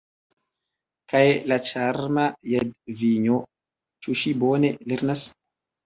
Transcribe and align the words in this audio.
Kaj 1.13 1.21
la 1.51 1.59
ĉarma 1.67 2.25
Jadvinjo, 2.55 3.39
ĉu 4.05 4.21
ŝi 4.25 4.37
bone 4.45 4.77
lernas? 4.93 5.33